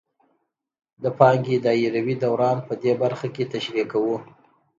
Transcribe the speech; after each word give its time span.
د 1.03 1.05
پانګې 1.17 1.57
دایروي 1.65 2.15
دوران 2.23 2.57
په 2.67 2.73
دې 2.83 2.93
برخه 3.01 3.27
کې 3.35 3.43
تشریح 3.53 3.85
کوو 3.93 4.17